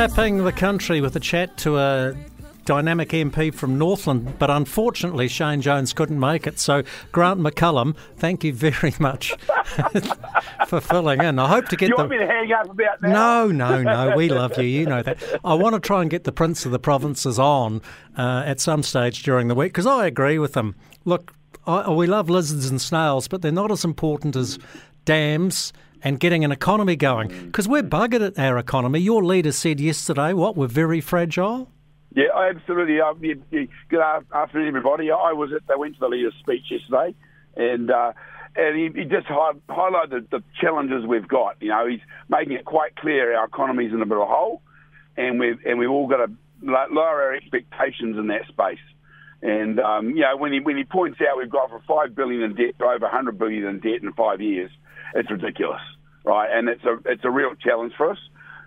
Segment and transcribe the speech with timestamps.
[0.00, 2.16] Wrapping the country with a chat to a
[2.64, 6.58] dynamic MP from Northland, but unfortunately Shane Jones couldn't make it.
[6.58, 9.32] So, Grant McCallum, thank you very much
[10.68, 11.38] for filling in.
[11.38, 12.00] I hope to get you the.
[12.00, 13.10] want me to hang up about now?
[13.10, 14.16] No, no, no.
[14.16, 14.64] We love you.
[14.64, 15.22] You know that.
[15.44, 17.82] I want to try and get the Prince of the Provinces on
[18.16, 20.76] uh, at some stage during the week because I agree with him.
[21.04, 21.34] Look,
[21.66, 24.58] I, we love lizards and snails, but they're not as important as
[25.04, 29.00] dams and getting an economy going because we're buggered at our economy.
[29.00, 31.68] Your leader said yesterday, what, we're very fragile?
[32.14, 33.00] Yeah, absolutely.
[33.00, 35.10] Uh, you, you, good afternoon, everybody.
[35.10, 37.14] I was at, they went to the leader's speech yesterday,
[37.56, 38.12] and uh,
[38.56, 41.56] and he, he just high, highlighted the challenges we've got.
[41.60, 44.60] You know, he's making it quite clear our economy's in a bit of a hole,
[45.16, 48.78] and we've and we've all got to lower our expectations in that space.
[49.42, 52.42] And um, you know, when he when he points out we've gone from five billion
[52.42, 54.70] in debt to over 100 billion in debt in five years,
[55.14, 55.80] it's ridiculous,
[56.24, 56.48] right?
[56.52, 58.18] And it's a it's a real challenge for us.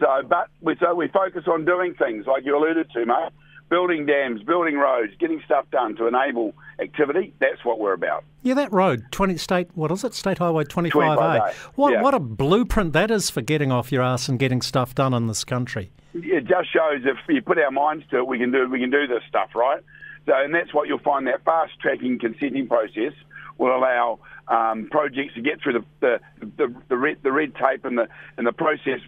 [0.00, 3.30] So, but we so we focus on doing things like you alluded to, mate.
[3.70, 7.34] Building dams, building roads, getting stuff done to enable activity.
[7.40, 8.22] That's what we're about.
[8.42, 10.14] Yeah, that road, twenty state, what is it?
[10.14, 11.52] State Highway twenty five A.
[11.74, 12.02] What yeah.
[12.02, 15.26] what a blueprint that is for getting off your ass and getting stuff done in
[15.26, 15.90] this country.
[16.14, 18.90] It just shows if you put our minds to it, we can do we can
[18.90, 19.82] do this stuff, right?
[20.26, 23.12] So, and that's what you'll find that fast tracking consenting process
[23.58, 26.20] will allow um, projects to get through the the,
[26.56, 29.00] the, the, red, the red tape and the and the process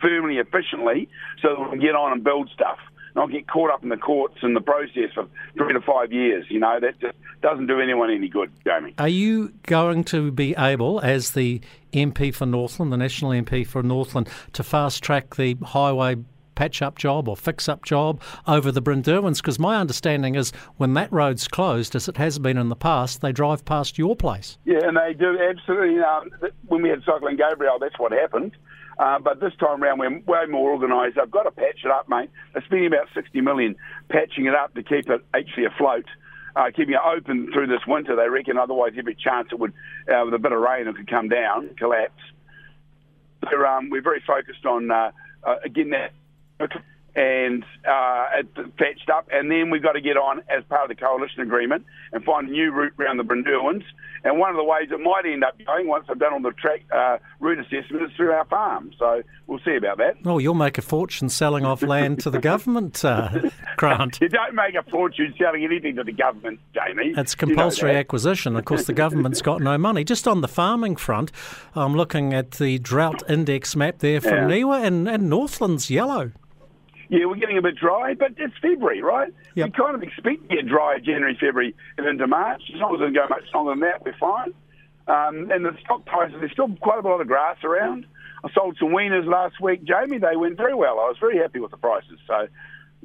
[0.00, 1.08] firmly, efficiently,
[1.42, 2.78] so that we can get on and build stuff.
[3.14, 6.44] Not get caught up in the courts and the process for three to five years.
[6.50, 8.94] You know that just doesn't do anyone any good, Jamie.
[8.98, 11.62] Are you going to be able, as the
[11.94, 16.16] MP for Northland, the national MP for Northland, to fast track the highway
[16.56, 19.36] patch up job or fix up job over the Brynderwyns?
[19.36, 23.20] Because my understanding is when that road's closed, as it has been in the past,
[23.20, 24.58] they drive past your place.
[24.64, 26.00] Yeah, and they do absolutely.
[26.00, 26.30] Um,
[26.66, 28.56] when we had Cyclone Gabrielle, that's what happened.
[28.98, 31.16] Uh, but this time around, we're way more organised.
[31.16, 32.30] They've got to patch it up, mate.
[32.52, 33.76] They're spending about 60 million
[34.08, 36.06] patching it up to keep it actually afloat.
[36.54, 38.56] Uh, keeping it open through this winter, they reckon.
[38.56, 39.74] Otherwise, every chance it would,
[40.08, 42.22] uh, with a bit of rain, it could come down, collapse.
[43.50, 45.10] So, um, we're very focused on uh,
[45.44, 46.12] uh, getting that
[47.16, 48.42] and uh,
[48.76, 51.86] patched up, and then we've got to get on as part of the coalition agreement
[52.12, 53.84] and find a new route around the Brynderwyns.
[54.22, 56.50] And one of the ways it might end up going, once I've done all the
[56.52, 58.90] track uh, route assessment, is through our farm.
[58.98, 60.16] So we'll see about that.
[60.26, 63.30] Oh, you'll make a fortune selling off land to the government, uh,
[63.76, 64.18] Grant.
[64.20, 67.14] you don't make a fortune selling anything to the government, Jamie.
[67.16, 68.56] It's compulsory you know acquisition.
[68.56, 70.04] Of course, the government's got no money.
[70.04, 71.32] Just on the farming front,
[71.74, 74.56] I'm looking at the drought index map there from yeah.
[74.56, 76.32] NIWA, and, and Northland's yellow.
[77.08, 79.32] Yeah, we're getting a bit dry, but it's February, right?
[79.54, 79.66] Yep.
[79.66, 82.62] We kind of expect to get dry January, February, and into March.
[82.74, 84.52] As long as it doesn't go much longer than that, we're fine.
[85.08, 88.06] Um, and the stock prices, there's still quite a lot of grass around.
[88.44, 90.18] I sold some weaners last week, Jamie.
[90.18, 90.98] They went very well.
[90.98, 92.18] I was very happy with the prices.
[92.26, 92.48] So,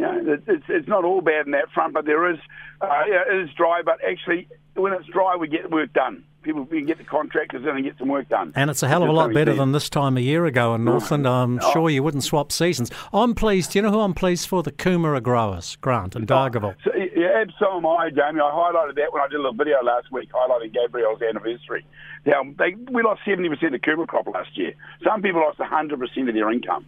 [0.00, 2.38] you know, it's, it's not all bad in that front, but there is,
[2.80, 6.64] uh, yeah, it is dry, but actually, when it's dry, we get work done people
[6.66, 8.52] can get the contractors in and get some work done.
[8.56, 10.84] And it's a hell of a lot better than this time a year ago in
[10.84, 11.26] Northland.
[11.26, 11.72] I'm oh.
[11.72, 12.90] sure you wouldn't swap seasons.
[13.12, 13.72] I'm pleased.
[13.72, 14.62] Do You know who I'm pleased for?
[14.62, 16.74] The kumara growers, Grant and Dargaville.
[16.74, 18.40] Oh, so, yeah, so am I, Jamie.
[18.40, 21.84] I highlighted that when I did a little video last week highlighting Gabrielle's anniversary.
[22.26, 24.72] Now, they, we lost 70% of the kumara crop last year.
[25.04, 26.86] Some people lost 100% of their income.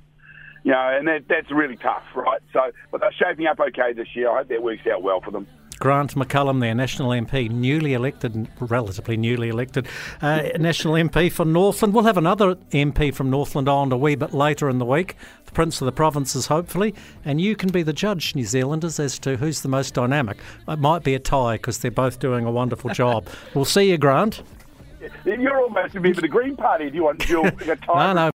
[0.64, 2.40] You know, and that, that's really tough, right?
[2.52, 4.30] So, but they're shaping up okay this year.
[4.30, 5.46] I hope that works out well for them.
[5.80, 9.88] Grant McCallum, their National MP, newly elected, relatively newly elected,
[10.20, 11.92] uh, National MP for Northland.
[11.92, 15.50] We'll have another MP from Northland on a wee bit later in the week, the
[15.50, 19.36] Prince of the Provinces, hopefully, and you can be the judge, New Zealanders, as to
[19.36, 20.38] who's the most dynamic.
[20.68, 23.26] It might be a tie because they're both doing a wonderful job.
[23.54, 24.40] we'll see you, Grant.
[25.24, 26.88] You're almost a member of the Green Party.
[26.90, 28.12] Do you want dual a tie?
[28.12, 28.30] no, no.